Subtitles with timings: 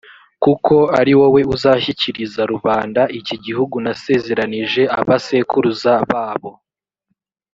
[0.43, 6.51] kuko ari wowe uzashyikiriza rubanda iki gihugu nasezeranije abasekuruza babo